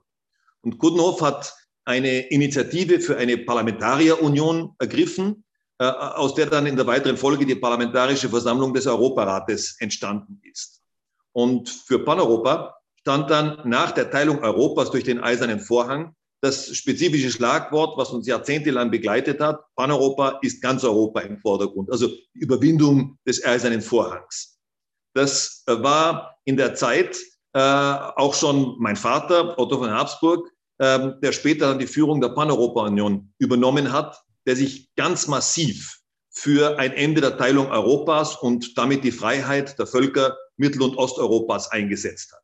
Und 0.62 0.78
Gudenhof 0.78 1.22
hat 1.22 1.54
eine 1.86 2.28
Initiative 2.30 3.00
für 3.00 3.18
eine 3.18 3.38
Parlamentarierunion 3.38 4.76
ergriffen, 4.80 5.44
äh, 5.80 5.86
aus 5.86 6.36
der 6.36 6.48
dann 6.48 6.66
in 6.66 6.76
der 6.76 6.88
weiteren 6.88 7.18
Folge 7.18 7.46
die 7.46 7.56
Parlamentarische 7.56 8.30
Versammlung 8.30 8.74
des 8.74 8.86
Europarates 8.86 9.78
entstanden 9.80 10.42
ist. 10.44 10.82
Und 11.32 11.70
für 11.70 12.00
Paneuropa 12.00 12.76
stand 13.00 13.30
dann 13.30 13.62
nach 13.68 13.92
der 13.92 14.12
Teilung 14.12 14.40
Europas 14.40 14.92
durch 14.92 15.04
den 15.04 15.20
Eisernen 15.20 15.60
Vorhang 15.60 16.16
das 16.42 16.76
spezifische 16.76 17.32
Schlagwort, 17.32 17.98
was 17.98 18.12
uns 18.12 18.28
jahrzehntelang 18.28 18.92
begleitet 18.92 19.42
hat. 19.42 19.62
Paneuropa 19.76 20.40
ist 20.42 20.62
ganz 20.62 20.84
Europa 20.84 21.22
im 21.22 21.38
Vordergrund, 21.38 21.92
also 21.92 22.10
Überwindung 22.34 23.18
des 23.26 23.44
Eisernen 23.44 23.82
Vorhangs. 23.82 24.58
Das 25.14 25.64
äh, 25.68 25.82
war 25.82 26.38
in 26.46 26.56
der 26.56 26.76
Zeit 26.76 27.18
äh, 27.54 27.60
auch 27.60 28.34
schon 28.34 28.76
mein 28.80 28.96
Vater, 28.96 29.58
Otto 29.58 29.80
von 29.80 29.92
Habsburg, 29.92 30.50
äh, 30.78 31.12
der 31.22 31.32
später 31.32 31.70
dann 31.70 31.80
die 31.80 31.88
Führung 31.88 32.22
der 32.22 32.30
Paneuropa-Union 32.30 33.34
übernommen 33.40 33.92
hat, 33.92 34.22
der 34.46 34.56
sich 34.56 34.90
ganz 34.96 35.28
massiv 35.28 36.00
für 36.32 36.78
ein 36.78 36.94
Ende 36.94 37.22
der 37.22 37.38
Teilung 37.38 37.68
Europas 37.68 38.36
und 38.36 38.78
damit 38.78 39.04
die 39.04 39.12
Freiheit 39.12 39.78
der 39.78 39.88
Völker 39.88 40.38
Mittel- 40.58 40.84
und 40.84 40.98
Osteuropas 40.98 41.72
eingesetzt 41.72 42.32
hat. 42.32 42.42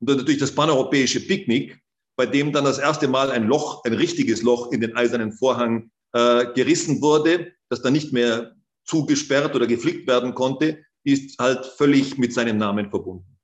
Und 0.00 0.10
dann 0.10 0.16
natürlich 0.18 0.40
das 0.40 0.54
paneuropäische 0.54 1.20
Picknick, 1.20 1.78
bei 2.16 2.26
dem 2.26 2.52
dann 2.52 2.64
das 2.64 2.78
erste 2.78 3.06
Mal 3.06 3.30
ein 3.30 3.46
Loch, 3.46 3.84
ein 3.84 3.92
richtiges 3.92 4.42
Loch 4.42 4.72
in 4.72 4.80
den 4.80 4.96
eisernen 4.96 5.32
Vorhang 5.32 5.90
äh, 6.12 6.46
gerissen 6.54 7.00
wurde, 7.00 7.52
das 7.68 7.82
dann 7.82 7.92
nicht 7.92 8.12
mehr 8.12 8.56
zugesperrt 8.84 9.54
oder 9.54 9.66
geflickt 9.66 10.08
werden 10.08 10.34
konnte, 10.34 10.82
ist 11.04 11.38
halt 11.38 11.64
völlig 11.64 12.18
mit 12.18 12.32
seinem 12.32 12.58
Namen 12.58 12.90
verbunden. 12.90 13.37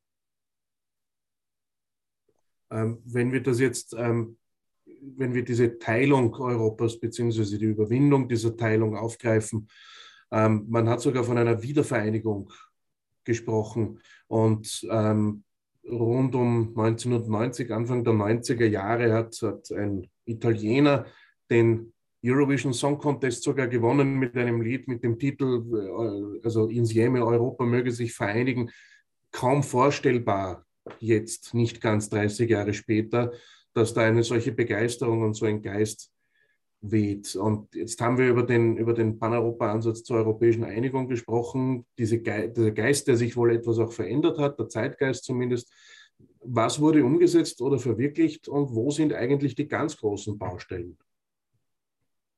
Ähm, 2.71 2.99
wenn 3.04 3.33
wir 3.33 3.42
das 3.42 3.61
jetzt, 3.61 3.94
ähm, 3.97 4.37
wenn 5.16 5.35
wir 5.35 5.44
diese 5.44 5.78
Teilung 5.78 6.35
Europas 6.35 6.99
beziehungsweise 6.99 7.59
die 7.59 7.66
Überwindung 7.66 8.28
dieser 8.28 8.56
Teilung 8.56 8.97
aufgreifen, 8.97 9.68
ähm, 10.30 10.66
man 10.68 10.88
hat 10.88 11.00
sogar 11.00 11.25
von 11.25 11.38
einer 11.38 11.62
Wiedervereinigung 11.62 12.52
gesprochen 13.25 14.00
und 14.28 14.87
rund 15.90 16.35
um 16.35 16.75
1990, 16.76 17.73
Anfang 17.73 18.04
der 18.04 18.14
90er 18.14 18.66
Jahre 18.66 19.12
hat, 19.12 19.40
hat 19.42 19.71
ein 19.73 20.09
Italiener 20.25 21.06
den 21.50 21.92
Eurovision 22.25 22.73
Song 22.73 22.97
Contest 22.99 23.42
sogar 23.42 23.68
gewonnen 23.68 24.18
mit 24.18 24.35
einem 24.37 24.62
Lied 24.62 24.88
mit 24.88 25.04
dem 25.04 25.18
Titel, 25.18 25.62
äh, 25.75 26.44
also 26.44 26.68
Insieme 26.68 27.25
Europa 27.25 27.64
möge 27.64 27.92
sich 27.92 28.14
vereinigen. 28.14 28.71
kaum 29.30 29.64
vorstellbar 29.64 30.63
jetzt, 31.00 31.55
nicht 31.55 31.81
ganz 31.81 32.09
30 32.11 32.49
Jahre 32.50 32.75
später, 32.75 33.33
dass 33.73 33.95
da 33.95 34.03
eine 34.03 34.23
solche 34.23 34.53
Begeisterung 34.53 35.23
und 35.23 35.35
so 35.35 35.47
ein 35.47 35.62
Geist 35.62 36.11
weht. 36.81 37.35
Und 37.37 37.75
jetzt 37.75 38.00
haben 38.00 38.19
wir 38.19 38.29
über 38.29 38.43
den, 38.43 38.76
über 38.76 38.93
den 38.93 39.19
Pan-Europa-Ansatz 39.19 40.05
zur 40.05 40.19
europäischen 40.19 40.64
Einigung 40.64 41.09
gesprochen. 41.09 41.87
Diese 41.99 42.19
Ge 42.19 42.49
dieser 42.49 42.71
Geist, 42.73 43.09
der 43.09 43.17
sich 43.17 43.37
wohl 43.37 43.53
etwas 43.53 43.79
auch 43.79 43.93
verändert 43.93 44.38
hat, 44.38 44.59
der 44.59 44.69
Zeitgeist 44.69 45.25
zumindest. 45.25 45.73
Was 46.41 46.81
wurde 46.81 47.05
umgesetzt 47.05 47.61
oder 47.62 47.79
verwirklicht 47.79 48.49
und 48.49 48.75
wo 48.75 48.91
sind 48.91 49.14
eigentlich 49.14 49.55
die 49.55 49.67
ganz 49.67 49.97
großen 49.97 50.38
Baustellen? 50.38 50.99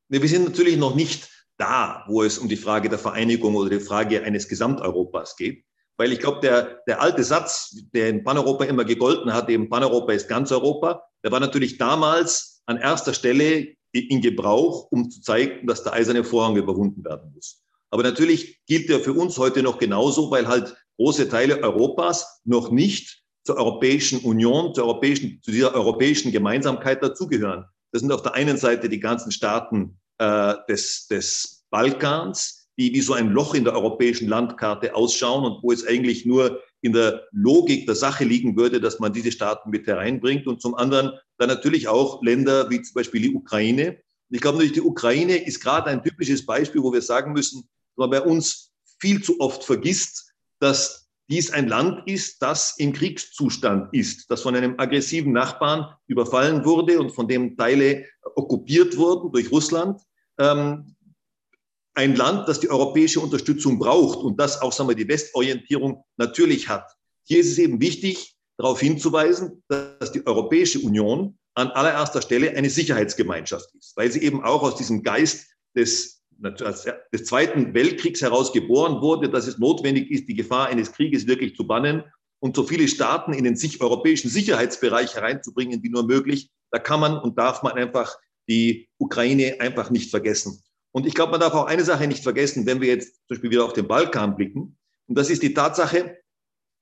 Wir 0.07 0.25
sind 0.27 0.45
natürlich 0.45 0.77
noch 0.77 0.95
nicht 0.95 1.29
da, 1.57 2.05
wo 2.07 2.23
es 2.23 2.37
um 2.37 2.47
die 2.47 2.55
Frage 2.55 2.87
der 2.87 2.99
Vereinigung 2.99 3.55
oder 3.55 3.69
die 3.69 3.83
Frage 3.83 4.23
eines 4.23 4.47
Gesamteuropas 4.47 5.35
geht. 5.35 5.65
Weil 5.97 6.11
ich 6.11 6.19
glaube, 6.19 6.41
der, 6.41 6.81
der 6.87 7.01
alte 7.01 7.23
Satz, 7.23 7.75
der 7.93 8.09
in 8.09 8.23
Paneuropa 8.23 8.65
immer 8.65 8.85
gegolten 8.85 9.33
hat, 9.33 9.49
eben 9.49 9.69
Paneuropa 9.69 10.13
ist 10.13 10.27
ganz 10.27 10.51
Europa, 10.51 11.03
der 11.23 11.31
war 11.31 11.39
natürlich 11.39 11.77
damals 11.77 12.61
an 12.67 12.77
erster 12.77 13.13
Stelle 13.13 13.75
in 13.91 14.21
Gebrauch, 14.21 14.87
um 14.91 15.09
zu 15.09 15.21
zeigen, 15.21 15.65
dass 15.65 15.83
der 15.83 15.93
eiserne 15.93 16.23
Vorhang 16.23 16.55
überwunden 16.55 17.03
werden 17.03 17.31
muss. 17.33 17.63
Aber 17.89 18.03
natürlich 18.03 18.59
gilt 18.65 18.89
er 18.89 18.99
für 18.99 19.13
uns 19.13 19.37
heute 19.37 19.63
noch 19.63 19.79
genauso, 19.79 20.29
weil 20.29 20.47
halt 20.47 20.75
große 20.97 21.29
Teile 21.29 21.63
Europas 21.63 22.41
noch 22.43 22.69
nicht 22.69 23.23
zur 23.45 23.57
Europäischen 23.57 24.19
Union, 24.19 24.73
zur 24.75 24.83
europäischen, 24.83 25.41
zu 25.41 25.51
dieser 25.51 25.73
europäischen 25.73 26.31
Gemeinsamkeit 26.31 27.01
dazugehören. 27.01 27.65
Das 27.91 28.01
sind 28.01 28.11
auf 28.11 28.21
der 28.21 28.33
einen 28.33 28.57
Seite 28.57 28.89
die 28.89 28.99
ganzen 28.99 29.31
Staaten 29.31 29.99
äh, 30.17 30.55
des, 30.67 31.07
des 31.07 31.65
Balkans, 31.69 32.56
die 32.77 32.93
wie 32.93 33.01
so 33.01 33.13
ein 33.13 33.31
Loch 33.31 33.53
in 33.53 33.63
der 33.63 33.73
europäischen 33.73 34.27
Landkarte 34.27 34.95
ausschauen 34.95 35.45
und 35.45 35.63
wo 35.63 35.71
es 35.71 35.85
eigentlich 35.85 36.25
nur 36.25 36.61
in 36.81 36.93
der 36.93 37.23
Logik 37.31 37.85
der 37.87 37.95
Sache 37.95 38.23
liegen 38.23 38.55
würde, 38.55 38.79
dass 38.79 38.99
man 38.99 39.13
diese 39.13 39.31
Staaten 39.31 39.69
mit 39.71 39.87
hereinbringt. 39.87 40.45
Und 40.47 40.61
zum 40.61 40.75
anderen 40.75 41.11
dann 41.37 41.49
natürlich 41.49 41.87
auch 41.87 42.21
Länder 42.23 42.69
wie 42.69 42.81
zum 42.81 42.93
Beispiel 42.93 43.21
die 43.21 43.33
Ukraine. 43.33 43.97
Ich 44.29 44.41
glaube 44.41 44.57
natürlich, 44.57 44.73
die 44.73 44.81
Ukraine 44.81 45.37
ist 45.37 45.59
gerade 45.59 45.89
ein 45.89 46.03
typisches 46.03 46.45
Beispiel, 46.45 46.83
wo 46.83 46.93
wir 46.93 47.01
sagen 47.01 47.33
müssen, 47.33 47.67
man 47.95 48.09
bei 48.09 48.21
uns 48.21 48.71
viel 48.99 49.23
zu 49.23 49.39
oft 49.39 49.63
vergisst, 49.63 50.31
dass 50.59 51.07
dies 51.29 51.51
ein 51.51 51.67
Land 51.67 52.07
ist, 52.07 52.41
das 52.41 52.75
im 52.77 52.93
Kriegszustand 52.93 53.93
ist, 53.93 54.31
das 54.31 54.41
von 54.41 54.55
einem 54.55 54.75
aggressiven 54.77 55.33
Nachbarn 55.33 55.93
überfallen 56.07 56.63
wurde 56.63 56.99
und 56.99 57.11
von 57.11 57.27
dem 57.27 57.57
Teile 57.57 58.05
okkupiert 58.35 58.97
wurden 58.97 59.31
durch 59.31 59.51
Russland. 59.51 60.01
Ähm, 60.39 60.95
ein 61.97 62.15
Land, 62.15 62.47
das 62.47 62.59
die 62.59 62.69
europäische 62.69 63.19
Unterstützung 63.19 63.79
braucht 63.79 64.19
und 64.19 64.39
das 64.39 64.61
auch 64.61 64.71
sagen 64.71 64.89
wir, 64.89 64.95
die 64.95 65.07
Westorientierung 65.07 66.03
natürlich 66.17 66.69
hat. 66.69 66.85
Hier 67.23 67.39
ist 67.39 67.51
es 67.51 67.57
eben 67.57 67.81
wichtig, 67.81 68.35
darauf 68.57 68.79
hinzuweisen, 68.79 69.63
dass 69.67 70.11
die 70.11 70.25
Europäische 70.25 70.79
Union 70.79 71.37
an 71.55 71.69
allererster 71.69 72.21
Stelle 72.21 72.55
eine 72.55 72.69
Sicherheitsgemeinschaft 72.69 73.73
ist, 73.79 73.97
weil 73.97 74.11
sie 74.11 74.21
eben 74.21 74.43
auch 74.43 74.61
aus 74.61 74.75
diesem 74.75 75.01
Geist 75.03 75.47
des 75.75 76.17
des 76.39 77.25
Zweiten 77.25 77.73
Weltkriegs 77.73 78.21
heraus 78.21 78.53
geboren 78.53 79.01
wurde, 79.01 79.27
dass 79.27 79.47
es 79.47 79.57
notwendig 79.57 80.11
ist, 80.11 80.27
die 80.27 80.35
Gefahr 80.35 80.67
eines 80.67 80.91
Krieges 80.91 81.25
wirklich 81.25 81.55
zu 81.55 81.65
bannen 81.65 82.03
und 82.39 82.55
so 82.55 82.63
viele 82.63 82.87
Staaten 82.87 83.33
in 83.33 83.43
den 83.43 83.55
sich 83.55 83.81
europäischen 83.81 84.29
Sicherheitsbereich 84.29 85.15
hereinzubringen, 85.15 85.81
wie 85.81 85.89
nur 85.89 86.05
möglich. 86.05 86.51
Da 86.69 86.77
kann 86.77 86.99
man 86.99 87.17
und 87.17 87.39
darf 87.39 87.63
man 87.63 87.73
einfach 87.73 88.15
die 88.47 88.87
Ukraine 88.99 89.57
einfach 89.59 89.89
nicht 89.89 90.11
vergessen. 90.11 90.61
Und 90.97 91.05
ich 91.05 91.13
glaube, 91.13 91.29
man 91.29 91.41
darf 91.41 91.53
auch 91.53 91.67
eine 91.67 91.83
Sache 91.83 92.07
nicht 92.07 92.23
vergessen, 92.23 92.65
wenn 92.65 92.81
wir 92.81 92.87
jetzt 92.87 93.17
zum 93.27 93.35
Beispiel 93.35 93.51
wieder 93.51 93.65
auf 93.65 93.73
den 93.73 93.87
Balkan 93.87 94.35
blicken. 94.35 94.79
Und 95.05 95.15
das 95.15 95.29
ist 95.29 95.43
die 95.43 95.53
Tatsache, 95.53 96.17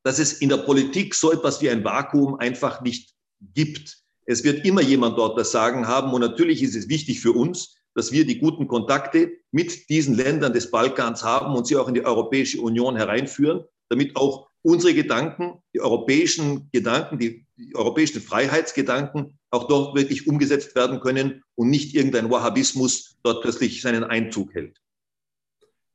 dass 0.05 0.19
es 0.19 0.39
in 0.39 0.47
der 0.47 0.59
Politik 0.59 1.13
so 1.13 1.33
etwas 1.33 1.61
wie 1.61 1.69
ein 1.69 1.83
Vakuum 1.83 2.35
einfach 2.35 2.79
nicht 2.79 3.13
gibt. 3.41 3.97
Es 4.25 4.45
wird 4.45 4.65
immer 4.65 4.81
jemand 4.81 5.17
dort 5.17 5.37
das 5.37 5.51
Sagen 5.51 5.85
haben. 5.89 6.13
Und 6.13 6.21
natürlich 6.21 6.63
ist 6.63 6.77
es 6.77 6.87
wichtig 6.87 7.19
für 7.19 7.33
uns, 7.33 7.75
dass 7.93 8.13
wir 8.13 8.25
die 8.25 8.39
guten 8.39 8.69
Kontakte 8.69 9.33
mit 9.51 9.89
diesen 9.89 10.15
Ländern 10.15 10.53
des 10.53 10.71
Balkans 10.71 11.21
haben 11.21 11.53
und 11.53 11.67
sie 11.67 11.75
auch 11.75 11.89
in 11.89 11.95
die 11.95 12.05
Europäische 12.05 12.61
Union 12.61 12.95
hereinführen, 12.95 13.65
damit 13.89 14.15
auch 14.15 14.47
unsere 14.61 14.93
Gedanken, 14.93 15.61
die 15.73 15.81
europäischen 15.81 16.69
Gedanken, 16.71 17.19
die, 17.19 17.45
die 17.57 17.75
europäischen 17.75 18.21
Freiheitsgedanken 18.21 19.37
auch 19.55 19.67
dort 19.67 19.95
wirklich 19.95 20.27
umgesetzt 20.27 20.75
werden 20.75 20.99
können 20.99 21.43
und 21.55 21.69
nicht 21.69 21.95
irgendein 21.95 22.29
Wahhabismus 22.29 23.17
dort 23.23 23.41
plötzlich 23.41 23.81
seinen 23.81 24.03
Einzug 24.03 24.53
hält. 24.53 24.81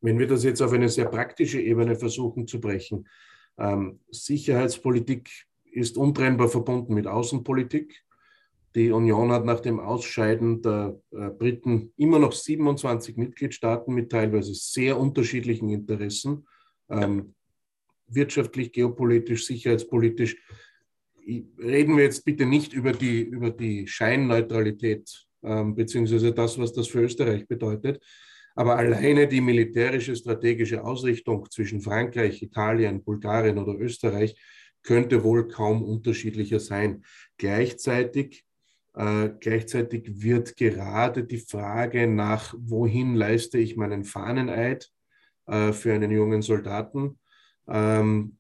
Wenn 0.01 0.19
wir 0.19 0.27
das 0.27 0.45
jetzt 0.45 0.63
auf 0.63 0.73
eine 0.73 0.89
sehr 0.89 1.07
praktische 1.07 1.61
Ebene 1.61 1.95
versuchen 1.95 2.47
zu 2.47 2.61
brechen, 2.61 3.07
ähm, 3.59 4.01
Sicherheitspolitik 4.11 5.31
ist 5.73 5.97
untrennbar 5.97 6.49
verbunden 6.49 6.95
mit 6.95 7.07
Außenpolitik. 7.07 8.03
Die 8.75 8.93
Union 8.93 9.33
hat 9.33 9.45
nach 9.45 9.61
dem 9.61 9.81
Ausscheiden 9.81 10.63
der 10.63 11.01
äh, 11.11 11.29
Briten 11.31 11.93
immer 11.97 12.19
noch 12.19 12.33
27 12.33 13.17
Mitgliedstaaten 13.17 13.93
mit 13.93 14.11
teilweise 14.11 14.55
sehr 14.55 14.99
unterschiedlichen 14.99 15.69
Interessen, 15.71 16.47
ähm, 16.89 17.35
wirtschaftlich, 18.07 18.73
geopolitisch, 18.73 19.47
sicherheitspolitisch. 19.47 20.37
Reden 21.27 21.97
wir 21.97 22.05
jetzt 22.05 22.25
bitte 22.25 22.47
nicht 22.47 22.73
über 22.73 22.93
die, 22.93 23.23
über 23.23 23.51
die 23.51 23.87
Scheinneutralität, 23.87 25.27
ähm, 25.43 25.75
beziehungsweise 25.75 26.33
das, 26.33 26.59
was 26.59 26.73
das 26.73 26.89
für 26.89 27.01
Österreich 27.01 27.47
bedeutet. 27.47 28.03
Aber 28.55 28.77
alleine 28.77 29.29
die 29.29 29.41
militärische 29.41 30.17
strategische 30.17 30.83
Ausrichtung 30.83 31.49
zwischen 31.51 31.81
Frankreich, 31.81 32.43
Italien, 32.43 33.03
Bulgarien 33.03 33.59
oder 33.59 33.79
Österreich 33.79 34.35
könnte 34.83 35.23
wohl 35.23 35.47
kaum 35.47 35.83
unterschiedlicher 35.83 36.59
sein. 36.59 37.05
Gleichzeitig 37.37 38.45
äh, 38.95 39.31
gleichzeitig 39.39 40.21
wird 40.23 40.57
gerade 40.57 41.25
die 41.25 41.39
Frage 41.39 42.07
nach, 42.07 42.55
wohin 42.59 43.15
leiste 43.15 43.59
ich 43.59 43.77
meinen 43.77 44.05
Fahneneid 44.05 44.91
äh, 45.47 45.73
für 45.73 45.95
einen 45.95 46.11
jungen 46.11 46.43
Soldaten, 46.43 47.19
ähm, 47.69 48.37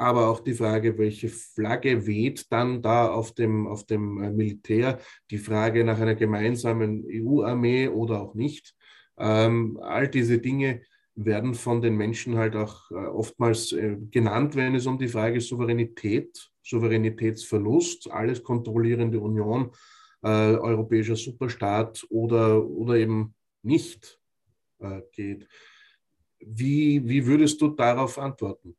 aber 0.00 0.28
auch 0.28 0.40
die 0.40 0.54
Frage, 0.54 0.96
welche 0.96 1.28
Flagge 1.28 2.06
weht 2.06 2.50
dann 2.50 2.80
da 2.80 3.08
auf 3.08 3.34
dem, 3.34 3.66
auf 3.66 3.84
dem 3.84 4.22
äh, 4.22 4.30
Militär, 4.30 4.98
die 5.30 5.36
Frage 5.36 5.84
nach 5.84 6.00
einer 6.00 6.14
gemeinsamen 6.14 7.04
EU-Armee 7.06 7.88
oder 7.88 8.22
auch 8.22 8.34
nicht. 8.34 8.74
Ähm, 9.18 9.78
all 9.82 10.08
diese 10.08 10.38
Dinge 10.38 10.80
werden 11.14 11.54
von 11.54 11.82
den 11.82 11.96
Menschen 11.96 12.38
halt 12.38 12.56
auch 12.56 12.90
äh, 12.90 12.94
oftmals 12.94 13.72
äh, 13.72 13.98
genannt, 14.10 14.56
wenn 14.56 14.74
es 14.74 14.86
um 14.86 14.98
die 14.98 15.08
Frage 15.08 15.38
Souveränität, 15.38 16.50
Souveränitätsverlust, 16.62 18.10
alles 18.10 18.42
kontrollierende 18.42 19.20
Union 19.20 19.70
äh, 20.22 20.28
europäischer 20.28 21.16
Superstaat 21.16 22.06
oder, 22.08 22.66
oder 22.66 22.94
eben 22.94 23.34
nicht 23.62 24.18
äh, 24.78 25.02
geht. 25.12 25.46
Wie, 26.38 27.06
wie 27.06 27.26
würdest 27.26 27.60
du 27.60 27.68
darauf 27.68 28.18
antworten? 28.18 28.74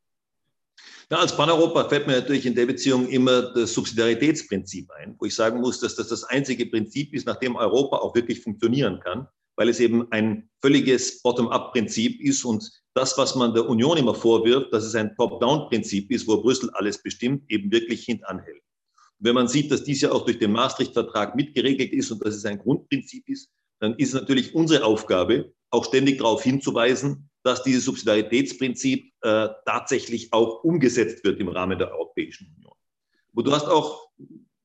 Ja, 1.09 1.17
als 1.17 1.35
Paneuropa 1.35 1.89
fällt 1.89 2.07
mir 2.07 2.13
natürlich 2.13 2.45
in 2.45 2.55
der 2.55 2.65
Beziehung 2.65 3.09
immer 3.09 3.53
das 3.53 3.73
Subsidiaritätsprinzip 3.73 4.89
ein, 4.91 5.15
wo 5.19 5.25
ich 5.25 5.35
sagen 5.35 5.59
muss, 5.59 5.79
dass 5.79 5.95
das 5.95 6.07
das 6.07 6.23
einzige 6.23 6.65
Prinzip 6.67 7.13
ist, 7.13 7.27
nach 7.27 7.35
dem 7.35 7.57
Europa 7.57 7.97
auch 7.97 8.15
wirklich 8.15 8.41
funktionieren 8.41 8.99
kann, 9.03 9.27
weil 9.57 9.67
es 9.67 9.79
eben 9.81 10.09
ein 10.11 10.49
völliges 10.61 11.21
Bottom-up-Prinzip 11.21 12.21
ist 12.21 12.45
und 12.45 12.69
das, 12.93 13.17
was 13.17 13.35
man 13.35 13.53
der 13.53 13.67
Union 13.67 13.97
immer 13.97 14.15
vorwirft, 14.15 14.71
dass 14.73 14.85
es 14.85 14.95
ein 14.95 15.15
Top-down-Prinzip 15.15 16.11
ist, 16.11 16.27
wo 16.27 16.41
Brüssel 16.41 16.69
alles 16.71 17.01
bestimmt, 17.03 17.43
eben 17.49 17.71
wirklich 17.71 18.05
hintanhält. 18.05 18.61
Wenn 19.19 19.35
man 19.35 19.47
sieht, 19.47 19.69
dass 19.71 19.83
dies 19.83 20.01
ja 20.01 20.11
auch 20.11 20.25
durch 20.25 20.39
den 20.39 20.51
Maastricht-Vertrag 20.51 21.35
mitgeregelt 21.35 21.91
ist 21.91 22.09
und 22.11 22.25
dass 22.25 22.35
es 22.35 22.45
ein 22.45 22.57
Grundprinzip 22.57 23.27
ist, 23.27 23.49
dann 23.79 23.95
ist 23.95 24.13
natürlich 24.13 24.55
unsere 24.55 24.83
Aufgabe, 24.85 25.53
auch 25.69 25.85
ständig 25.85 26.19
darauf 26.19 26.43
hinzuweisen, 26.43 27.29
dass 27.43 27.63
dieses 27.63 27.85
Subsidiaritätsprinzip 27.85 29.11
äh, 29.21 29.47
tatsächlich 29.65 30.31
auch 30.33 30.63
umgesetzt 30.63 31.23
wird 31.23 31.39
im 31.39 31.49
Rahmen 31.49 31.77
der 31.77 31.91
Europäischen 31.91 32.53
Union. 32.55 32.73
Und 33.33 33.47
du 33.47 33.51
hast 33.51 33.67
auch 33.67 34.09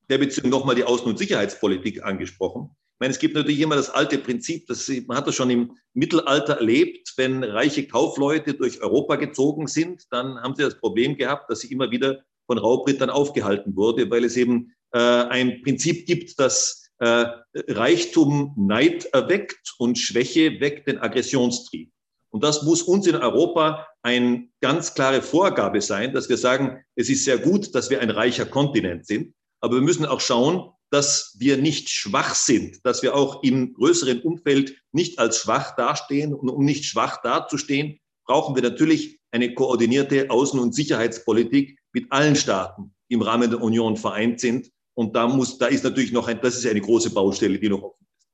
der 0.09 0.18
Beziehung 0.18 0.50
nochmal 0.50 0.75
die 0.75 0.85
Außen- 0.85 1.04
und 1.04 1.18
Sicherheitspolitik 1.18 2.04
angesprochen. 2.04 2.71
Ich 2.97 3.00
meine, 3.00 3.12
es 3.12 3.18
gibt 3.18 3.35
natürlich 3.35 3.61
immer 3.61 3.76
das 3.76 3.90
alte 3.90 4.18
Prinzip, 4.18 4.66
das, 4.68 4.90
man 5.06 5.18
hat 5.18 5.26
das 5.26 5.35
schon 5.35 5.50
im 5.50 5.76
Mittelalter 5.92 6.54
erlebt, 6.54 7.12
wenn 7.16 7.45
reiche 7.45 7.87
Kaufleute 7.87 8.54
durch 8.54 8.80
Europa 8.80 9.16
gezogen 9.16 9.66
sind, 9.66 10.04
dann 10.11 10.40
haben 10.40 10.54
sie 10.54 10.62
das 10.62 10.78
Problem 10.78 11.16
gehabt, 11.16 11.50
dass 11.50 11.61
sie 11.61 11.73
immer 11.73 11.90
wieder 11.90 12.25
von 12.47 12.56
Raubrittern 12.56 13.11
aufgehalten 13.11 13.76
wurde, 13.76 14.11
weil 14.11 14.25
es 14.25 14.37
eben 14.37 14.73
äh, 14.92 14.99
ein 14.99 15.61
Prinzip 15.62 16.06
gibt, 16.06 16.38
das 16.38 16.90
äh, 16.99 17.26
Reichtum 17.54 18.54
Neid 18.56 19.04
erweckt 19.06 19.75
und 19.78 19.99
Schwäche 19.99 20.61
weckt 20.61 20.88
den 20.88 20.99
Aggressionstrieb. 20.99 21.92
Und 22.30 22.45
das 22.45 22.62
muss 22.62 22.83
uns 22.83 23.06
in 23.06 23.16
Europa 23.16 23.87
eine 24.02 24.49
ganz 24.61 24.95
klare 24.95 25.23
Vorgabe 25.23 25.80
sein, 25.80 26.12
dass 26.12 26.28
wir 26.28 26.37
sagen, 26.37 26.83
es 26.95 27.09
ist 27.09 27.25
sehr 27.25 27.38
gut, 27.38 27.75
dass 27.75 27.90
wir 27.90 28.00
ein 28.00 28.11
reicher 28.11 28.47
Kontinent 28.47 29.06
sind, 29.06 29.35
aber 29.61 29.76
wir 29.76 29.83
müssen 29.83 30.06
auch 30.06 30.21
schauen, 30.21 30.71
dass 30.90 31.35
wir 31.38 31.56
nicht 31.56 31.88
schwach 31.88 32.35
sind, 32.35 32.85
dass 32.85 33.02
wir 33.02 33.14
auch 33.14 33.42
im 33.42 33.75
größeren 33.75 34.21
Umfeld 34.21 34.80
nicht 34.92 35.18
als 35.18 35.38
schwach 35.38 35.75
dastehen. 35.75 36.33
Und 36.33 36.49
um 36.49 36.64
nicht 36.64 36.85
schwach 36.85 37.21
dazustehen, 37.23 37.99
brauchen 38.25 38.54
wir 38.54 38.62
natürlich 38.62 39.18
eine 39.30 39.54
koordinierte 39.54 40.28
Außen- 40.28 40.61
und 40.61 40.75
Sicherheitspolitik 40.75 41.78
mit 41.92 42.11
allen 42.12 42.37
Staaten, 42.37 42.95
im 43.09 43.23
Rahmen 43.23 43.50
der 43.50 43.61
Union 43.61 43.97
vereint 43.97 44.40
sind. 44.40 44.71
Und 44.95 45.14
da 45.14 45.26
muss, 45.28 45.59
da 45.59 45.66
ist 45.66 45.85
natürlich 45.85 46.12
noch 46.12 46.28
ein, 46.28 46.40
das 46.40 46.56
ist 46.56 46.66
eine 46.66 46.80
große 46.80 47.11
Baustelle, 47.11 47.59
die 47.59 47.68
noch 47.68 47.83
offen 47.83 48.06
ist. 48.16 48.28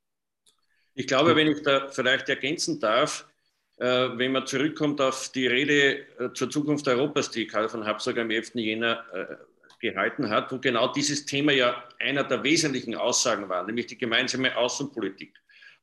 Ich 0.93 1.07
glaube, 1.07 1.35
wenn 1.35 1.47
ich 1.47 1.61
da 1.63 1.89
vielleicht 1.89 2.29
ergänzen 2.29 2.79
darf, 2.79 3.27
wenn 3.77 4.31
man 4.31 4.45
zurückkommt 4.45 5.01
auf 5.01 5.31
die 5.31 5.47
Rede 5.47 6.05
äh, 6.19 6.33
zur 6.33 6.49
Zukunft 6.49 6.87
Europas, 6.87 7.31
die 7.31 7.47
Karl 7.47 7.69
von 7.69 7.85
Habsburg 7.85 8.17
am 8.19 8.29
11. 8.29 8.55
Jänner 8.55 9.03
äh, 9.13 9.35
gehalten 9.79 10.29
hat, 10.29 10.51
wo 10.51 10.59
genau 10.59 10.91
dieses 10.93 11.25
Thema 11.25 11.51
ja 11.51 11.83
einer 11.99 12.23
der 12.23 12.43
wesentlichen 12.43 12.95
Aussagen 12.95 13.49
war, 13.49 13.65
nämlich 13.65 13.87
die 13.87 13.97
gemeinsame 13.97 14.55
Außenpolitik. 14.55 15.33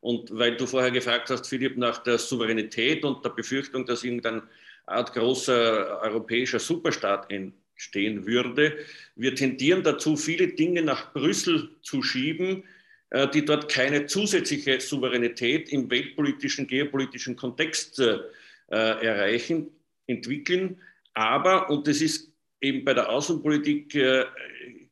Und 0.00 0.30
weil 0.32 0.56
du 0.56 0.66
vorher 0.66 0.90
gefragt 0.90 1.28
hast, 1.28 1.46
Philipp, 1.46 1.76
nach 1.76 1.98
der 1.98 2.16
Souveränität 2.16 3.04
und 3.04 3.22
der 3.24 3.30
Befürchtung, 3.30 3.84
dass 3.84 4.02
irgendein 4.02 4.42
Art 4.86 5.12
großer 5.12 6.00
europäischer 6.00 6.58
Superstaat 6.58 7.30
entstehen 7.30 8.26
würde, 8.26 8.78
wir 9.16 9.34
tendieren 9.34 9.82
dazu, 9.82 10.16
viele 10.16 10.48
Dinge 10.48 10.82
nach 10.82 11.12
Brüssel 11.12 11.68
zu 11.82 12.02
schieben, 12.02 12.62
äh, 12.62 12.66
die 13.34 13.44
dort 13.44 13.68
keine 13.68 14.06
zusätzliche 14.06 14.80
Souveränität 14.80 15.70
im 15.70 15.90
weltpolitischen, 15.90 16.66
geopolitischen 16.66 17.34
Kontext 17.34 17.98
äh, 17.98 18.18
erreichen, 18.68 19.68
entwickeln. 20.06 20.80
Aber, 21.14 21.68
und 21.70 21.88
das 21.88 22.00
ist 22.00 22.32
eben 22.60 22.84
bei 22.84 22.94
der 22.94 23.08
Außenpolitik 23.08 23.94
äh, 23.94 24.24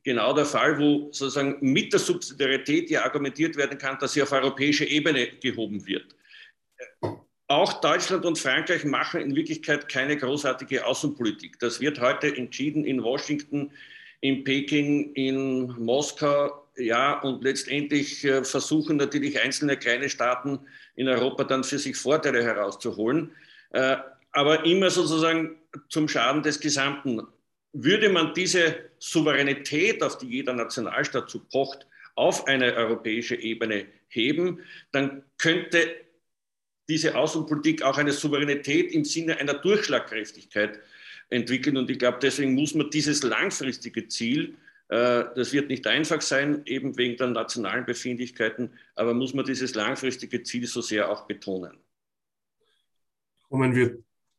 genau 0.03 0.33
der 0.33 0.47
Fall, 0.47 0.79
wo 0.79 1.13
sozusagen 1.13 1.59
mit 1.61 1.93
der 1.93 2.01
Subsidiarität 2.01 2.91
ja 2.91 3.05
argumentiert 3.05 3.57
werden 3.57 3.79
kann, 3.79 3.99
dass 3.99 4.15
sie 4.15 4.23
auf 4.23 4.33
europäischer 4.33 4.87
Ebene 4.87 5.29
gehoben 5.41 5.87
wird. 5.87 6.17
Auch 7.47 7.81
Deutschland 7.81 8.25
und 8.27 8.39
Frankreich 8.39 8.85
machen 8.85 9.21
in 9.21 9.35
Wirklichkeit 9.35 9.89
keine 9.89 10.17
großartige 10.17 10.85
Außenpolitik. 10.85 11.59
Das 11.61 11.81
wird 11.81 12.01
heute 12.01 12.35
entschieden 12.37 12.85
in 12.85 13.03
Washington, 13.03 13.71
in 14.21 14.45
Peking, 14.45 15.13
in 15.15 15.69
Moskau. 15.79 16.68
Ja, 16.79 17.21
und 17.21 17.43
letztendlich 17.43 18.25
äh, 18.25 18.45
versuchen 18.45 18.97
natürlich 18.97 19.43
einzelne 19.43 19.77
kleine 19.77 20.09
Staaten 20.09 20.61
in 20.95 21.09
Europa 21.09 21.43
dann 21.45 21.65
für 21.65 21.79
sich 21.79 21.97
Vorteile 21.97 22.43
herauszuholen. 22.45 23.33
Äh, 23.71 23.97
aber 24.31 24.65
immer 24.65 24.89
sozusagen 24.89 25.57
zum 25.89 26.09
Schaden 26.09 26.43
des 26.43 26.61
Gesamten 26.61 27.27
würde 27.73 28.09
man 28.09 28.33
diese 28.33 28.77
Souveränität, 28.99 30.03
auf 30.03 30.19
die 30.19 30.27
jeder 30.27 30.53
Nationalstaat 30.53 31.29
zu 31.29 31.41
pocht, 31.41 31.87
auf 32.15 32.47
eine 32.47 32.75
europäische 32.75 33.35
Ebene 33.35 33.87
heben, 34.09 34.61
dann 34.93 35.25
könnte 35.37 35.95
diese 36.89 37.17
Außenpolitik 37.17 37.83
auch 37.83 37.99
eine 37.99 38.13
Souveränität 38.13 38.93
im 38.93 39.05
Sinne 39.05 39.37
einer 39.39 39.55
Durchschlagkräftigkeit 39.55 40.81
entwickeln. 41.29 41.77
Und 41.77 41.91
ich 41.91 41.99
glaube, 41.99 42.19
deswegen 42.23 42.55
muss 42.55 42.75
man 42.75 42.91
dieses 42.91 43.23
langfristige 43.23 44.09
Ziel, 44.09 44.57
das 44.88 45.52
wird 45.52 45.68
nicht 45.68 45.87
einfach 45.87 46.23
sein, 46.23 46.62
eben 46.64 46.97
wegen 46.97 47.16
der 47.18 47.28
nationalen 47.28 47.85
Befindlichkeiten, 47.85 48.73
aber 48.95 49.12
muss 49.12 49.35
man 49.35 49.45
dieses 49.45 49.75
langfristige 49.75 50.42
Ziel 50.42 50.66
so 50.66 50.80
sehr 50.80 51.11
auch 51.11 51.26
betonen. 51.26 51.78
Kommen 53.49 53.75
wir 53.75 53.99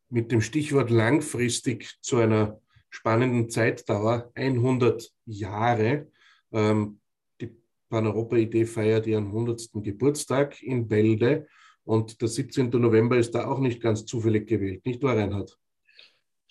mit 0.10 0.32
dem 0.32 0.42
Stichwort 0.42 0.90
langfristig 0.90 1.98
zu 2.02 2.18
einer 2.18 2.60
spannenden 2.90 3.50
Zeitdauer, 3.50 4.32
100 4.34 5.12
Jahre. 5.26 6.12
Ähm, 6.52 7.00
die 7.40 7.56
Pan-Europa-Idee 7.90 8.66
feiert 8.66 9.06
ihren 9.06 9.28
100. 9.28 9.70
Geburtstag 9.74 10.62
in 10.64 10.88
Bälde 10.88 11.48
und 11.84 12.22
der 12.22 12.28
17. 12.28 12.70
November 12.70 13.18
ist 13.18 13.36
da 13.36 13.46
auch 13.46 13.60
nicht 13.60 13.82
ganz 13.82 14.06
zufällig 14.06 14.48
gewählt, 14.48 14.84
nicht 14.86 15.04
wahr, 15.04 15.18
Reinhard? 15.18 15.59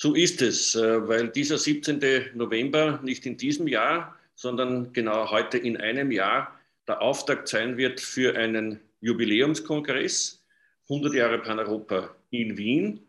So 0.00 0.14
ist 0.14 0.40
es, 0.42 0.76
äh, 0.76 1.08
weil 1.08 1.28
dieser 1.28 1.58
17. 1.58 2.30
November 2.34 3.00
nicht 3.02 3.26
in 3.26 3.36
diesem 3.36 3.66
Jahr, 3.66 4.16
sondern 4.36 4.92
genau 4.92 5.28
heute 5.32 5.58
in 5.58 5.76
einem 5.76 6.12
Jahr 6.12 6.56
der 6.86 7.02
Auftakt 7.02 7.48
sein 7.48 7.76
wird 7.76 8.00
für 8.00 8.36
einen 8.36 8.78
Jubiläumskongress, 9.00 10.44
100 10.88 11.14
Jahre 11.14 11.38
Pan-Europa 11.40 12.14
in 12.30 12.56
Wien. 12.56 13.00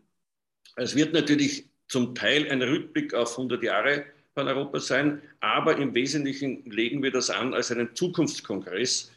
Es 0.74 0.96
wird 0.96 1.12
natürlich 1.12 1.64
zum 1.86 2.12
Teil 2.16 2.50
ein 2.50 2.60
Rückblick 2.60 3.14
auf 3.14 3.30
100 3.38 3.62
Jahre 3.62 4.06
Pan-Europa 4.34 4.80
sein, 4.80 5.22
aber 5.38 5.76
im 5.76 5.94
Wesentlichen 5.94 6.68
legen 6.68 7.04
wir 7.04 7.12
das 7.12 7.30
an 7.30 7.54
als 7.54 7.70
einen 7.70 7.94
Zukunftskongress, 7.94 9.12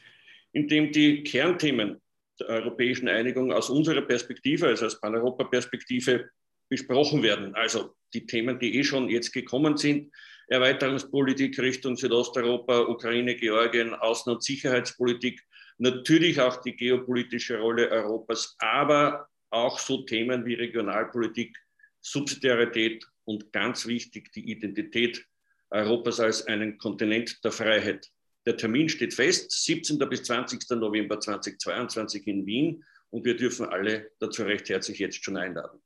in 0.52 0.68
dem 0.68 0.92
die 0.92 1.24
Kernthemen 1.24 2.00
der 2.40 2.50
europäischen 2.50 3.08
Einigung 3.08 3.52
aus 3.52 3.72
unserer 3.72 4.02
Perspektive, 4.02 4.68
also 4.68 4.86
aus 4.86 5.02
Pan-Europa-Perspektive, 5.02 6.30
besprochen 6.70 7.24
werden. 7.24 7.56
Also 7.56 7.96
die 8.14 8.26
Themen, 8.26 8.60
die 8.60 8.78
eh 8.78 8.84
schon 8.84 9.10
jetzt 9.10 9.32
gekommen 9.32 9.78
sind, 9.78 10.12
Erweiterungspolitik 10.48 11.58
Richtung 11.60 11.96
Südosteuropa, 11.96 12.82
Ukraine, 12.82 13.36
Georgien, 13.36 13.94
Außen- 13.94 14.32
und 14.32 14.44
Sicherheitspolitik, 14.44 15.42
natürlich 15.78 16.40
auch 16.40 16.62
die 16.62 16.76
geopolitische 16.76 17.60
Rolle 17.60 17.90
Europas, 17.90 18.56
aber 18.60 19.28
auch 19.50 19.80
so 19.80 20.04
Themen 20.04 20.46
wie 20.46 20.56
Regionalpolitik, 20.56 21.58
Subsidiarität 22.02 23.06
und 23.26 23.52
ganz 23.54 23.88
wichtig 23.88 24.32
die 24.34 24.52
Identität 24.52 25.26
Europas 25.70 26.20
als 26.20 26.46
einen 26.48 26.78
Kontinent 26.78 27.44
der 27.44 27.52
Freiheit. 27.52 28.12
Der 28.46 28.58
Termin 28.58 28.90
steht 28.90 29.14
fest, 29.14 29.52
17. 29.52 29.98
bis 30.10 30.24
20. 30.24 30.70
November 30.72 31.20
2022 31.20 32.28
in 32.28 32.46
Wien 32.46 32.84
und 33.10 33.26
wir 33.26 33.38
dürfen 33.38 33.68
alle 33.68 34.12
dazu 34.20 34.44
recht 34.44 34.70
herzlich 34.70 35.00
jetzt 35.00 35.24
schon 35.24 35.38
einladen. 35.38 35.80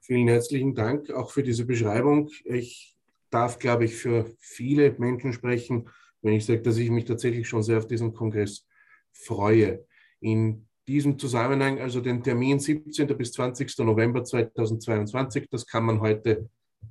Vielen 0.00 0.28
herzlichen 0.28 0.74
Dank 0.74 1.10
auch 1.10 1.30
für 1.30 1.42
diese 1.42 1.64
Beschreibung. 1.64 2.30
Ich 2.44 2.96
darf, 3.30 3.58
glaube 3.58 3.84
ich, 3.84 3.94
für 3.94 4.34
viele 4.38 4.94
Menschen 4.98 5.32
sprechen, 5.32 5.88
wenn 6.22 6.34
ich 6.34 6.46
sage, 6.46 6.62
dass 6.62 6.76
ich 6.76 6.90
mich 6.90 7.04
tatsächlich 7.04 7.48
schon 7.48 7.62
sehr 7.62 7.78
auf 7.78 7.86
diesen 7.86 8.12
Kongress 8.12 8.66
freue. 9.12 9.84
In 10.20 10.66
diesem 10.88 11.18
Zusammenhang, 11.18 11.80
also 11.80 12.00
den 12.00 12.22
Termin 12.22 12.60
17. 12.60 13.16
bis 13.16 13.32
20. 13.32 13.78
November 13.78 14.22
2022, 14.22 15.48
das 15.50 15.66
kann 15.66 15.84
man 15.84 16.00
heute 16.00 16.48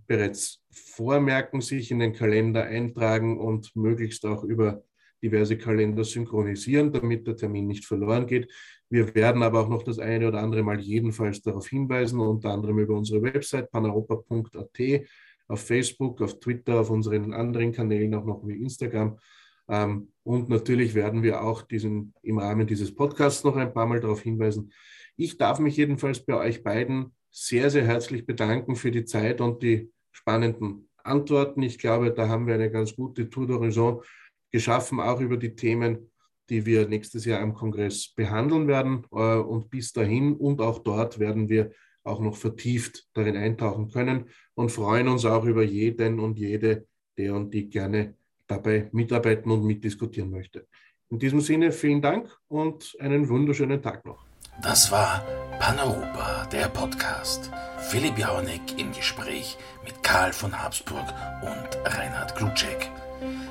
bereits 0.07 0.61
vormerken, 0.71 1.61
sich 1.61 1.91
in 1.91 1.99
den 1.99 2.13
Kalender 2.13 2.63
eintragen 2.63 3.39
und 3.39 3.75
möglichst 3.75 4.25
auch 4.25 4.43
über 4.43 4.83
diverse 5.21 5.58
Kalender 5.58 6.04
synchronisieren, 6.04 6.91
damit 6.91 7.28
der 7.28 7.36
Termin 7.36 7.67
nicht 7.67 7.86
verloren 7.86 8.28
geht. 8.28 8.51
Wir 8.89 9.13
werden 9.15 9.43
aber 9.43 9.62
auch 9.62 9.69
noch 9.69 9.84
das 9.84 9.99
eine 9.99 10.28
oder 10.28 10.41
andere 10.41 10.63
Mal 10.63 10.80
jedenfalls 10.80 11.41
darauf 11.41 11.67
hinweisen, 11.67 12.19
unter 12.19 12.51
anderem 12.51 12.80
über 12.80 12.95
unsere 12.95 13.21
Website 13.21 13.71
paneuropa.at, 13.71 15.01
auf 15.47 15.62
Facebook, 15.62 16.21
auf 16.21 16.39
Twitter, 16.39 16.80
auf 16.80 16.89
unseren 16.89 17.34
anderen 17.34 17.71
Kanälen, 17.71 18.13
auch 18.15 18.25
noch 18.25 18.47
wie 18.47 18.62
Instagram. 18.62 19.17
Ähm, 19.67 20.10
und 20.23 20.49
natürlich 20.49 20.93
werden 20.93 21.23
wir 21.23 21.41
auch 21.41 21.62
diesen, 21.63 22.13
im 22.21 22.38
Rahmen 22.38 22.67
dieses 22.67 22.93
Podcasts 22.93 23.43
noch 23.43 23.56
ein 23.56 23.73
paar 23.73 23.86
Mal 23.86 23.99
darauf 23.99 24.21
hinweisen. 24.21 24.71
Ich 25.17 25.38
darf 25.38 25.60
mich 25.60 25.78
jedenfalls 25.78 26.23
bei 26.23 26.36
euch 26.36 26.63
beiden 26.63 27.15
sehr, 27.32 27.69
sehr 27.69 27.86
herzlich 27.86 28.25
bedanken 28.25 28.75
für 28.75 28.91
die 28.91 29.06
Zeit 29.06 29.41
und 29.41 29.62
die 29.63 29.91
spannenden 30.12 30.89
Antworten. 31.04 31.62
Ich 31.62 31.78
glaube, 31.78 32.13
da 32.13 32.28
haben 32.28 32.47
wir 32.47 32.56
eine 32.56 32.71
ganz 32.71 32.95
gute 32.95 33.30
Tour 33.30 33.45
d'Horizon 33.45 34.04
geschaffen, 34.55 35.01
auch 35.01 35.19
über 35.19 35.35
die 35.35 35.53
Themen, 35.53 36.09
die 36.49 36.65
wir 36.65 36.87
nächstes 36.87 37.25
Jahr 37.25 37.41
am 37.41 37.53
Kongress 37.53 38.13
behandeln 38.15 38.67
werden. 38.67 39.03
Äh, 39.11 39.37
und 39.51 39.69
bis 39.69 39.91
dahin 39.91 40.33
und 40.33 40.61
auch 40.61 40.79
dort 40.79 41.19
werden 41.19 41.49
wir 41.49 41.71
auch 42.05 42.21
noch 42.21 42.37
vertieft 42.37 42.93
darin 43.13 43.35
eintauchen 43.35 43.89
können 43.89 44.29
und 44.53 44.71
freuen 44.71 45.07
uns 45.09 45.25
auch 45.25 45.43
über 45.43 45.63
jeden 45.63 46.19
und 46.19 46.39
jede, 46.39 46.87
der 47.17 47.35
und 47.35 47.53
die 47.53 47.67
gerne 47.69 48.15
dabei 48.47 48.89
mitarbeiten 48.93 49.51
und 49.51 49.65
mitdiskutieren 49.65 50.29
möchte. 50.29 50.67
In 51.09 51.19
diesem 51.19 51.41
Sinne 51.41 51.71
vielen 51.71 52.01
Dank 52.01 52.23
und 52.47 52.95
einen 52.99 53.27
wunderschönen 53.27 53.81
Tag 53.81 54.05
noch. 54.05 54.23
Das 54.61 54.89
war 54.91 55.25
Paneuropa, 55.59 56.47
der 56.51 56.69
Podcast. 56.69 57.51
Philipp 57.89 58.17
Jaunig 58.17 58.61
im 58.77 58.91
Gespräch 58.93 59.57
mit 59.83 60.01
Karl 60.03 60.31
von 60.31 60.51
Habsburg 60.63 61.07
und 61.41 61.69
Reinhard 61.93 62.35
Klutschek. 62.35 62.91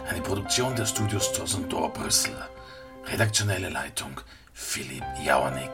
Eine 0.09 0.21
Produktion 0.21 0.77
der 0.77 0.85
Studios 0.85 1.33
Torsendor 1.33 1.91
Brüssel. 1.91 2.35
Redaktionelle 3.07 3.71
Leitung 3.71 4.21
Philipp 4.53 5.05
Jaunig. 5.25 5.71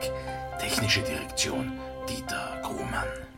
Technische 0.60 1.02
Direktion 1.02 1.72
Dieter 2.08 2.60
Grumann. 2.62 3.29